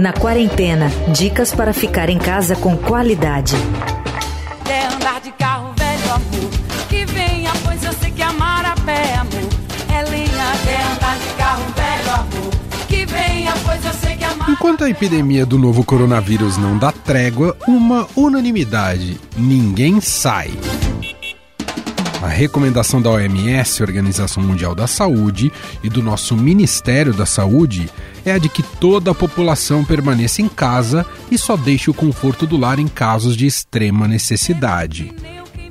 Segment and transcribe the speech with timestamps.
[0.00, 3.54] Na quarentena, dicas para ficar em casa com qualidade.
[4.64, 6.50] Quer andar de carro velho, amor?
[6.88, 9.48] Que venha, pois eu sei que amar a pé, amor.
[9.94, 12.50] É linha, quer andar de carro velho, amor?
[12.88, 16.90] Que venha, pois eu sei que amar Enquanto a epidemia do novo coronavírus não dá
[16.90, 20.50] trégua, uma unanimidade: ninguém sai.
[22.22, 25.50] A recomendação da OMS, Organização Mundial da Saúde,
[25.82, 27.88] e do nosso Ministério da Saúde
[28.26, 32.46] é a de que toda a população permaneça em casa e só deixe o conforto
[32.46, 35.14] do lar em casos de extrema necessidade.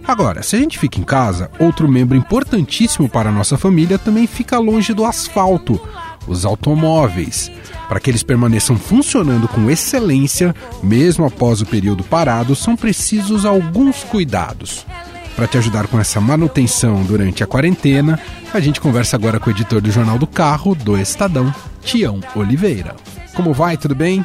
[0.07, 4.25] Agora, se a gente fica em casa, outro membro importantíssimo para a nossa família também
[4.25, 5.79] fica longe do asfalto,
[6.27, 7.51] os automóveis.
[7.87, 14.03] Para que eles permaneçam funcionando com excelência, mesmo após o período parado, são precisos alguns
[14.03, 14.83] cuidados.
[15.39, 18.19] Para te ajudar com essa manutenção durante a quarentena,
[18.53, 21.45] a gente conversa agora com o editor do Jornal do Carro, do Estadão,
[21.79, 22.93] Tião Oliveira.
[23.37, 23.77] Como vai?
[23.77, 24.21] Tudo bem?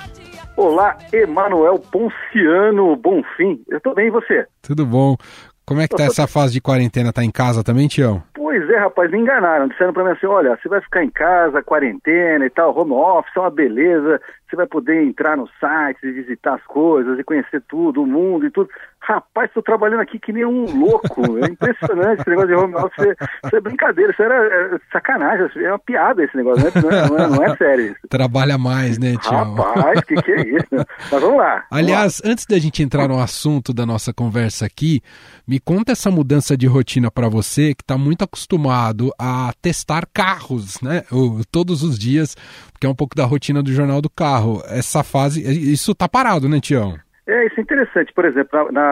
[0.56, 3.62] Olá, Emanuel Ponciano Bonfim.
[3.68, 4.44] Eu tô bem, e você?
[4.60, 5.16] Tudo bom.
[5.64, 7.12] Como é que tá essa fase de quarentena?
[7.12, 8.20] Tá em casa também, Tião?
[8.34, 9.68] Pois é, rapaz, me enganaram.
[9.68, 13.36] Disseram pra mim assim, olha, você vai ficar em casa, quarentena e tal, home office,
[13.36, 17.62] é uma beleza, você vai poder entrar no site e visitar as coisas e conhecer
[17.68, 18.68] tudo, o mundo e tudo.
[19.06, 21.38] Rapaz, estou trabalhando aqui que nem um louco.
[21.44, 23.14] É impressionante esse negócio de home office.
[23.44, 26.70] Isso é brincadeira, isso era é, sacanagem, é uma piada esse negócio, né?
[26.74, 28.08] não é, não é, não é sério isso.
[28.08, 29.54] Trabalha mais, né, Tião?
[29.54, 30.86] Rapaz, que que é isso?
[31.12, 31.50] Mas vamos lá.
[31.50, 32.30] Vamos Aliás, lá.
[32.30, 35.02] antes da gente entrar no assunto da nossa conversa aqui,
[35.46, 40.80] me conta essa mudança de rotina para você que está muito acostumado a testar carros,
[40.80, 41.02] né?
[41.50, 42.34] Todos os dias,
[42.72, 46.48] porque é um pouco da rotina do Jornal do Carro essa fase, isso tá parado,
[46.48, 46.98] né, Tião?
[47.26, 48.12] É, isso é interessante.
[48.12, 48.82] Por exemplo, na, na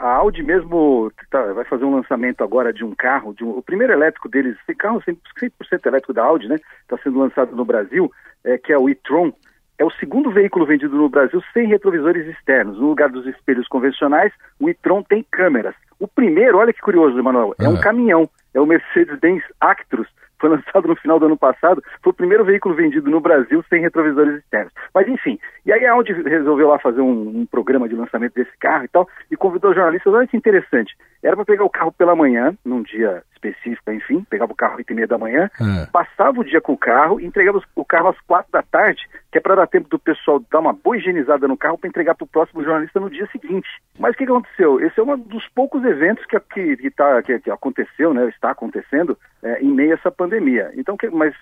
[0.00, 3.62] a Audi mesmo tá, vai fazer um lançamento agora de um carro, de um, o
[3.62, 5.50] primeiro elétrico deles, esse carro 100%, 100
[5.84, 6.56] elétrico da Audi, né?
[6.82, 8.10] Está sendo lançado no Brasil,
[8.44, 9.32] é, que é o e-tron.
[9.78, 12.78] É o segundo veículo vendido no Brasil sem retrovisores externos.
[12.78, 15.74] No lugar dos espelhos convencionais, o e-tron tem câmeras.
[15.98, 18.28] O primeiro, olha que curioso, Emanuel, é um caminhão.
[18.54, 20.08] É o Mercedes-Benz Actros,
[20.38, 23.80] foi lançado no final do ano passado, foi o primeiro veículo vendido no Brasil sem
[23.80, 24.72] retrovisores externos.
[24.94, 28.56] Mas enfim, e aí a Audi resolveu lá fazer um, um, programa de lançamento desse
[28.58, 32.16] carro e tal, e convidou jornalistas, olha que interessante, era para pegar o carro pela
[32.16, 35.86] manhã, num dia específico, enfim, pegava o carro às 8 e meia da manhã, é.
[35.86, 39.40] passava o dia com o carro entregava o carro às quatro da tarde, que é
[39.40, 42.28] para dar tempo do pessoal dar uma boa higienizada no carro para entregar para o
[42.28, 43.68] próximo jornalista no dia seguinte.
[43.98, 44.80] Mas o que, que aconteceu?
[44.80, 48.50] Esse é um dos poucos eventos que, que, que, tá, que, que aconteceu, né, está
[48.50, 50.72] acontecendo é, em meio a essa pandemia.
[50.76, 51.34] Então, que, mas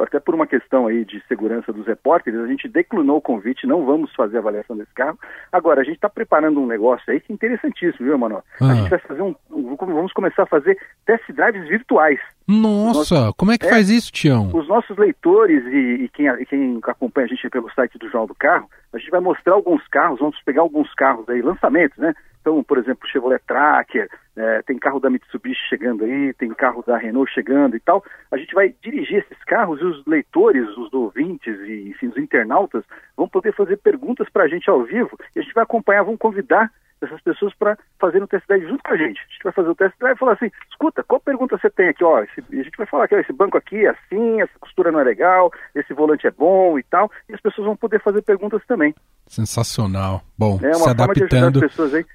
[0.00, 3.84] até por uma questão aí de segurança dos repórteres, a gente declinou o convite, não
[3.84, 5.18] vamos fazer avaliação desse carro.
[5.50, 8.44] Agora, a gente está preparando um negócio aí que é interessantíssimo, viu, Manoel?
[8.60, 8.70] Ah.
[8.70, 12.20] A gente vai fazer um, vamos começar a fazer test drives virtuais.
[12.46, 14.50] Nossa, nossos, como é que é, faz isso, Tião?
[14.52, 18.26] Os nossos leitores e, e, quem, e, quem, acompanha a gente pelo site do Jornal
[18.26, 22.14] do Carro, a gente vai mostrar alguns carros, vamos pegar alguns carros aí, lançamentos, né?
[22.42, 26.96] Então, por exemplo, Chevrolet Tracker, é, tem carro da Mitsubishi chegando aí, tem carro da
[26.96, 28.04] Renault chegando e tal.
[28.32, 32.84] A gente vai dirigir esses carros e os leitores, os ouvintes e enfim, os internautas
[33.16, 36.18] vão poder fazer perguntas para a gente ao vivo e a gente vai acompanhar, vamos
[36.18, 36.70] convidar
[37.06, 39.20] essas pessoas para fazer um test drive junto com a gente.
[39.20, 41.88] A gente vai fazer o test drive e falar assim, escuta, qual pergunta você tem
[41.88, 42.04] aqui?
[42.04, 45.00] Ó, esse, a gente vai falar que esse banco aqui é assim, essa costura não
[45.00, 48.62] é legal, esse volante é bom e tal, e as pessoas vão poder fazer perguntas
[48.66, 48.94] também.
[49.26, 50.22] Sensacional.
[50.42, 51.60] Bom, é se adaptando,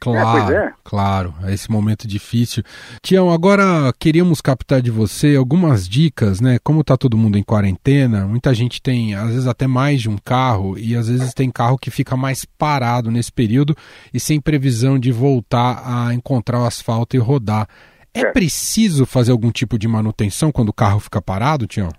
[0.01, 0.73] claro, é, é.
[0.83, 2.61] claro, a esse momento difícil.
[3.01, 6.57] Tião, agora queríamos captar de você algumas dicas, né?
[6.61, 10.17] Como tá todo mundo em quarentena, muita gente tem, às vezes até mais de um
[10.17, 13.73] carro e às vezes tem carro que fica mais parado nesse período
[14.13, 17.65] e sem previsão de voltar a encontrar o asfalto e rodar.
[18.13, 18.31] É, é.
[18.33, 21.93] preciso fazer algum tipo de manutenção quando o carro fica parado, Tião?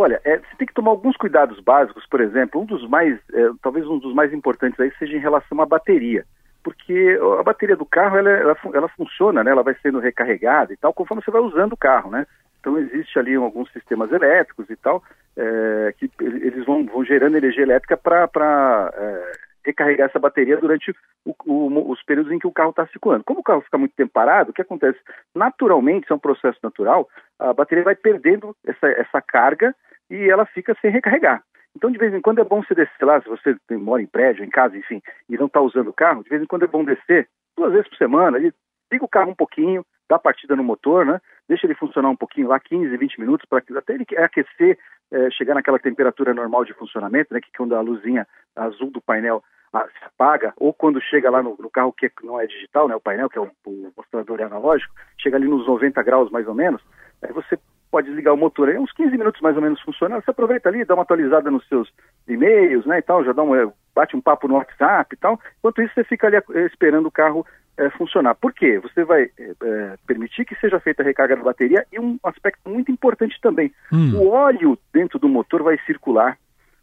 [0.00, 3.50] Olha, é, você tem que tomar alguns cuidados básicos, por exemplo, um dos mais, é,
[3.62, 6.24] talvez um dos mais importantes aí seja em relação à bateria,
[6.64, 9.50] porque a bateria do carro ela, ela, ela funciona, né?
[9.50, 12.26] Ela vai sendo recarregada e tal conforme você vai usando o carro, né?
[12.58, 15.02] Então existe ali alguns sistemas elétricos e tal
[15.36, 19.32] é, que eles vão, vão gerando energia elétrica para é,
[19.66, 20.94] recarregar essa bateria durante
[21.26, 23.24] o, o, os períodos em que o carro está circulando.
[23.24, 24.98] Como o carro fica muito tempo parado, o que acontece?
[25.34, 27.06] Naturalmente, isso é um processo natural,
[27.38, 29.74] a bateria vai perdendo essa, essa carga
[30.10, 31.42] e ela fica sem recarregar.
[31.76, 34.44] Então, de vez em quando é bom você descer lá, se você mora em prédio,
[34.44, 36.84] em casa, enfim, e não está usando o carro, de vez em quando é bom
[36.84, 41.20] descer duas vezes por semana, liga o carro um pouquinho, dá partida no motor, né?
[41.48, 44.78] Deixa ele funcionar um pouquinho lá, 15, 20 minutos, para até ele aquecer,
[45.12, 47.40] é, chegar naquela temperatura normal de funcionamento, né?
[47.40, 48.26] Que quando a luzinha
[48.56, 49.42] azul do painel
[49.72, 52.96] ah, se apaga, ou quando chega lá no, no, carro que não é digital, né?
[52.96, 56.54] O painel, que é o, o mostrador analógico, chega ali nos 90 graus mais ou
[56.54, 56.82] menos,
[57.22, 57.56] aí você
[57.90, 60.84] pode ligar o motor aí, uns 15 minutos mais ou menos funciona, você aproveita ali,
[60.84, 61.92] dá uma atualizada nos seus
[62.28, 65.82] e-mails, né, e tal, já dá um, bate um papo no WhatsApp e tal, enquanto
[65.82, 67.44] isso você fica ali eh, esperando o carro
[67.76, 68.34] é, funcionar.
[68.34, 68.78] Por quê?
[68.78, 72.92] Você vai é, permitir que seja feita a recarga da bateria e um aspecto muito
[72.92, 74.16] importante também, hum.
[74.16, 76.36] o óleo dentro do motor vai circular,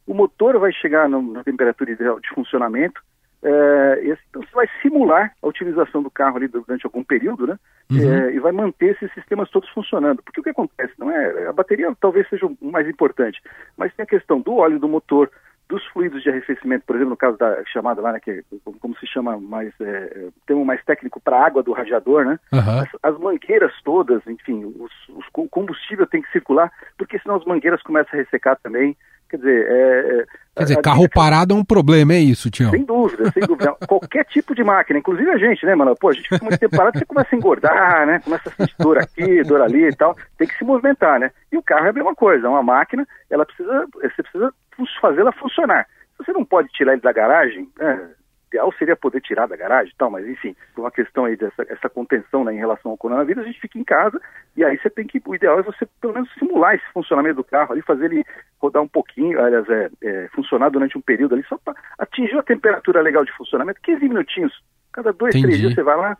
[0.05, 3.01] o motor vai chegar na temperatura ideal de funcionamento,
[3.43, 7.57] é, então você vai simular a utilização do carro ali durante algum período, né?
[7.91, 7.99] Uhum.
[7.99, 10.21] É, e vai manter esses sistemas todos funcionando.
[10.23, 10.93] Porque o que acontece?
[10.97, 13.41] Não é a bateria talvez seja o mais importante,
[13.77, 15.29] mas tem a questão do óleo do motor,
[15.69, 18.41] dos fluidos de arrefecimento, por exemplo, no caso da chamada lá, né, que é,
[18.79, 22.39] como se chama mais, é, termo mais técnico para água do radiador, né?
[22.53, 22.79] Uhum.
[22.79, 27.45] As, as, mangueiras todas, enfim, os, os, o combustível tem que circular, porque senão as
[27.45, 28.95] mangueiras começam a ressecar também.
[29.29, 30.25] Quer dizer, é, é
[30.57, 32.71] Quer dizer, carro parado é um problema, é isso, Tião?
[32.71, 33.75] Sem dúvida, sem dúvida.
[33.87, 35.95] Qualquer tipo de máquina, inclusive a gente, né, mano?
[35.95, 38.19] Pô, a gente fica muito tempo parado, você começa a engordar, né?
[38.23, 40.15] Começa a sentir dor aqui, dor ali e tal.
[40.37, 41.31] Tem que se movimentar, né?
[41.51, 44.53] E o carro é a mesma coisa, é uma máquina, ela precisa, você precisa
[44.99, 45.85] fazê-la funcionar.
[46.17, 48.09] Você não pode tirar ele da garagem, né?
[48.47, 51.65] Ideal seria poder tirar da garagem e tal, mas enfim, por uma questão aí dessa
[51.69, 54.19] essa contenção né, em relação ao coronavírus, a gente fica em casa
[54.55, 57.43] e aí você tem que, o ideal é você pelo menos simular esse funcionamento do
[57.43, 58.23] carro ali, fazer ele
[58.59, 62.43] rodar um pouquinho, aliás, é, é funcionar durante um período ali, só para atingir a
[62.43, 64.53] temperatura legal de funcionamento, 15 minutinhos,
[64.91, 65.47] cada dois, Entendi.
[65.47, 66.17] três dias você vai lá,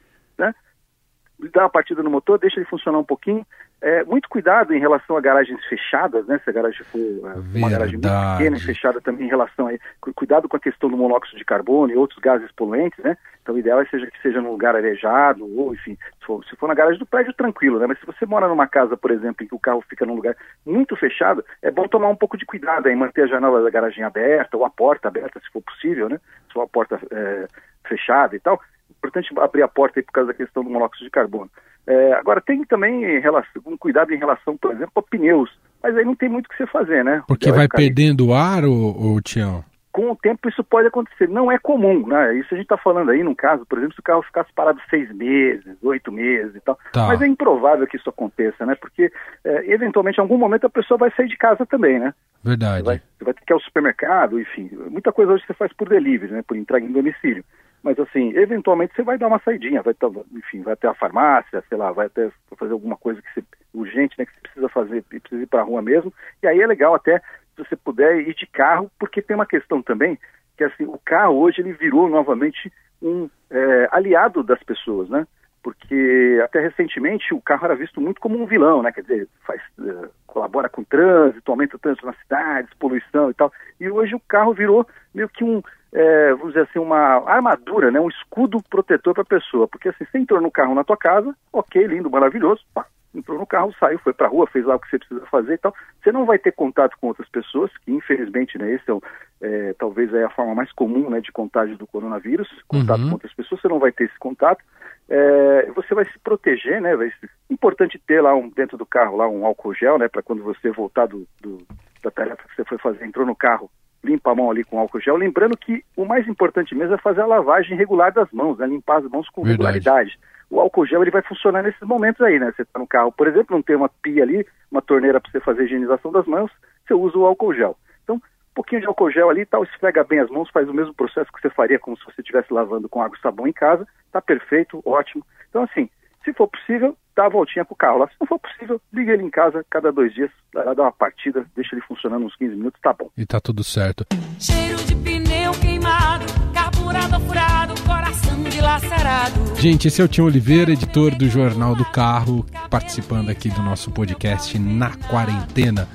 [1.54, 3.46] dá uma partida no motor, deixa ele funcionar um pouquinho,
[3.80, 6.40] é, muito cuidado em relação a garagens fechadas, né?
[6.44, 9.72] Se a garagem for é, uma garagem muito pequena e fechada também em relação a
[10.16, 13.16] cuidado com a questão do monóxido de carbono e outros gases poluentes, né?
[13.44, 16.56] Então o ideal é seja que seja num lugar arejado ou enfim, se for, se
[16.56, 17.86] for na garagem do prédio tranquilo, né?
[17.86, 20.36] Mas se você mora numa casa, por exemplo, em que o carro fica num lugar
[20.66, 24.04] muito fechado, é bom tomar um pouco de cuidado em manter a janela da garagem
[24.04, 26.20] aberta ou a porta aberta, se for possível, né?
[26.48, 27.48] Se for a porta é,
[27.88, 28.60] fechada e tal.
[28.90, 31.50] Importante abrir a porta aí por causa da questão do monóxido de carbono.
[31.88, 35.50] É, agora, tem também relação, um cuidado em relação, por exemplo, a pneus.
[35.82, 37.24] Mas aí não tem muito o que você fazer, né?
[37.28, 39.64] Porque vai perdendo ar, ô, ô Tião?
[39.94, 41.30] Com o tempo isso pode acontecer.
[41.30, 42.36] Não é comum, né?
[42.36, 44.80] Isso a gente está falando aí, num caso, por exemplo, se o carro ficasse parado
[44.90, 46.78] seis meses, oito meses e tal.
[46.92, 47.08] Tá.
[47.08, 48.76] Mas é improvável que isso aconteça, né?
[48.76, 49.12] Porque,
[49.44, 52.14] é, eventualmente, em algum momento a pessoa vai sair de casa também, né?
[52.44, 52.80] Verdade.
[52.80, 54.70] Você vai, você vai ter que ir ao supermercado, enfim.
[54.90, 56.44] Muita coisa hoje você faz por delivery, né?
[56.46, 57.44] Por entrega em domicílio.
[57.88, 59.96] Mas assim, eventualmente você vai dar uma saidinha, vai
[60.34, 63.42] enfim, vai até a farmácia, sei lá, vai até fazer alguma coisa que você,
[63.74, 66.14] urgente, né, que você precisa fazer, precisa ir para a rua mesmo.
[66.44, 69.82] E aí é legal até se você puder ir de carro, porque tem uma questão
[69.82, 70.20] também
[70.58, 72.70] que assim, o carro hoje ele virou novamente
[73.02, 75.26] um é, aliado das pessoas, né?
[75.64, 78.92] Porque até recentemente o carro era visto muito como um vilão, né?
[78.92, 83.34] Quer dizer, faz, uh, colabora com o trânsito, aumenta o trânsito nas cidades, poluição e
[83.34, 83.50] tal.
[83.80, 85.62] E hoje o carro virou meio que um
[85.94, 89.68] é, vamos dizer assim, uma armadura, né, um escudo protetor para a pessoa.
[89.68, 93.48] Porque assim, você entrou no carro na tua casa, ok, lindo, maravilhoso, pá, entrou no
[93.48, 95.74] carro, saiu, foi para a rua, fez lá o que você precisa fazer e tal.
[96.02, 99.02] Você não vai ter contato com outras pessoas, que infelizmente, né, esse é, o,
[99.42, 103.08] é talvez é a forma mais comum né, de contágio do coronavírus, contato uhum.
[103.08, 104.64] com outras pessoas, você não vai ter esse contato.
[105.10, 106.94] É, você vai se proteger, né?
[106.96, 110.10] Vai ser importante ter lá um, dentro do carro lá um álcool gel, né?
[110.10, 111.66] Para quando você voltar do, do,
[112.04, 113.72] da tarefa que você foi fazer, entrou no carro,
[114.04, 115.16] limpa a mão ali com álcool gel.
[115.16, 118.68] Lembrando que o mais importante mesmo é fazer a lavagem regular das mãos, né?
[118.68, 119.80] limpar as mãos com Verdade.
[119.80, 120.20] regularidade.
[120.50, 122.54] O álcool gel ele vai funcionar nesses momentos aí, né?
[122.56, 125.40] Você está no carro, por exemplo, não tem uma pia ali, uma torneira para você
[125.42, 126.50] fazer a higienização das mãos,
[126.88, 127.78] você usa o álcool gel.
[128.04, 130.94] Então, um pouquinho de álcool gel ali, tal, esfrega bem as mãos, faz o mesmo
[130.94, 133.86] processo que você faria como se você estivesse lavando com água e sabão em casa,
[134.12, 135.26] tá perfeito, ótimo.
[135.50, 135.90] Então, assim,
[136.28, 138.08] se for possível, dá a voltinha com o carro lá.
[138.08, 140.92] Se não for possível, liga ele em casa cada dois dias, vai lá dar uma
[140.92, 143.10] partida, deixa ele funcionando uns 15 minutos, tá bom.
[143.18, 144.06] E tá tudo certo.
[144.38, 149.56] Cheiro de pneu queimado, carburado furado, coração dilacerado.
[149.56, 153.90] Gente, esse é o Tião Oliveira, editor do Jornal do Carro, participando aqui do nosso
[153.92, 155.88] podcast Na Quarentena.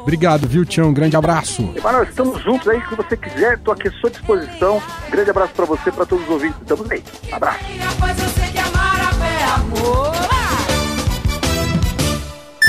[0.00, 0.88] Obrigado, viu, Tião?
[0.88, 1.72] Um grande abraço.
[1.76, 4.82] Emanuel, estamos juntos aí, se você quiser, estou aqui à sua disposição.
[5.06, 6.60] Um grande abraço para você, para todos os ouvintes.
[6.60, 7.02] Estamos aí.
[7.32, 8.33] Abraço.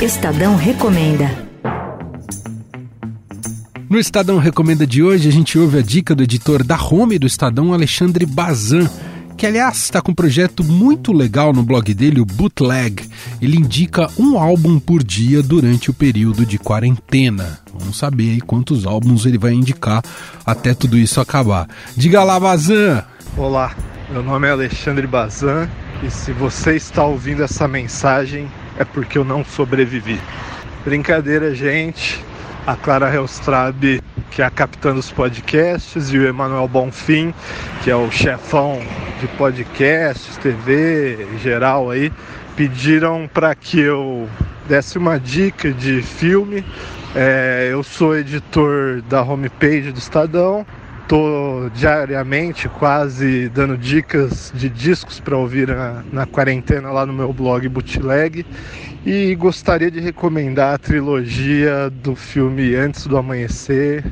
[0.02, 1.32] Estadão Recomenda.
[3.90, 7.26] No Estadão Recomenda de hoje, a gente ouve a dica do editor da Home do
[7.26, 8.90] Estadão, Alexandre Bazan,
[9.38, 13.04] que aliás está com um projeto muito legal no blog dele, o Bootleg.
[13.42, 17.60] Ele indica um álbum por dia durante o período de quarentena.
[17.74, 20.04] Vamos saber aí quantos álbuns ele vai indicar
[20.46, 21.68] até tudo isso acabar.
[21.96, 23.04] Diga lá, Bazan!
[23.38, 23.76] Olá,
[24.10, 25.68] meu nome é Alexandre Bazan
[26.04, 28.48] e se você está ouvindo essa mensagem
[28.78, 30.20] é porque eu não sobrevivi.
[30.84, 32.24] Brincadeira, gente.
[32.68, 37.34] A Clara Helstrab, que é a capitã dos podcasts, e o Emanuel Bonfim,
[37.84, 38.82] que é o chefão
[39.20, 42.12] de podcasts, TV geral aí,
[42.56, 44.28] pediram para que eu
[44.68, 46.66] desse uma dica de filme.
[47.16, 50.66] É, eu sou editor da homepage do Estadão.
[51.08, 57.32] Tô diariamente quase dando dicas de discos para ouvir na, na quarentena lá no meu
[57.32, 58.44] blog Bootleg.
[59.06, 64.04] E gostaria de recomendar a trilogia do filme Antes do Amanhecer,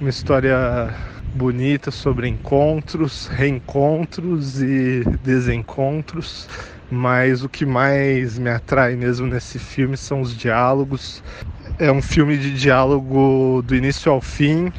[0.00, 0.92] uma história
[1.32, 6.48] bonita sobre encontros, reencontros e desencontros.
[6.90, 11.22] Mas o que mais me atrai mesmo nesse filme são os diálogos.
[11.78, 14.72] É um filme de diálogo do início ao fim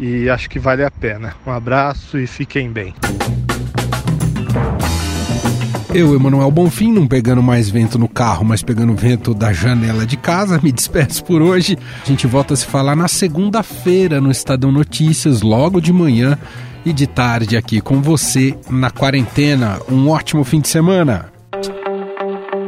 [0.00, 1.34] e acho que vale a pena.
[1.46, 2.94] Um abraço e fiquem bem.
[5.94, 10.16] Eu, Emanuel Bonfim, não pegando mais vento no carro, mas pegando vento da janela de
[10.16, 11.78] casa, me despeço por hoje.
[12.02, 16.38] A gente volta a se falar na segunda-feira no Estadão Notícias, logo de manhã
[16.84, 19.80] e de tarde aqui com você na quarentena.
[19.90, 21.27] Um ótimo fim de semana.